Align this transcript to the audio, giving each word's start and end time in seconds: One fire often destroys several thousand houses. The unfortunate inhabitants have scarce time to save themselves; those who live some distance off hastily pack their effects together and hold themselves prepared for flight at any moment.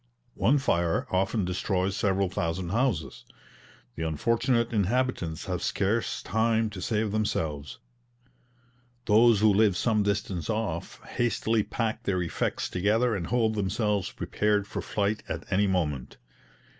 One 0.33 0.57
fire 0.57 1.05
often 1.11 1.45
destroys 1.45 1.95
several 1.95 2.27
thousand 2.27 2.69
houses. 2.69 3.23
The 3.95 4.01
unfortunate 4.07 4.73
inhabitants 4.73 5.45
have 5.45 5.61
scarce 5.61 6.23
time 6.23 6.71
to 6.71 6.81
save 6.81 7.11
themselves; 7.11 7.77
those 9.05 9.41
who 9.41 9.53
live 9.53 9.77
some 9.77 10.01
distance 10.01 10.49
off 10.49 10.99
hastily 11.03 11.61
pack 11.61 12.01
their 12.01 12.23
effects 12.23 12.67
together 12.67 13.15
and 13.15 13.27
hold 13.27 13.53
themselves 13.53 14.09
prepared 14.11 14.65
for 14.65 14.81
flight 14.81 15.21
at 15.29 15.43
any 15.53 15.67
moment. 15.67 16.17